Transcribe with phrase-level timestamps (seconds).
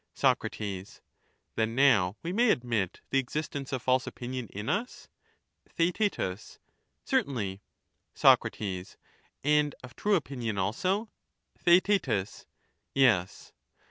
[0.15, 5.07] Sac, Then now we may admit the existence of false opinion in us?
[5.69, 6.17] Theaet
[7.05, 7.61] Certainly.
[8.15, 8.39] Sac,
[9.43, 11.11] And of true opinion also?
[11.55, 12.43] Theaet
[12.95, 13.53] Yes.